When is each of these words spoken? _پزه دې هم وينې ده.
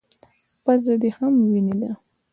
_پزه 0.63 0.93
دې 1.01 1.09
هم 1.17 1.33
وينې 1.49 1.75
ده. 1.81 1.91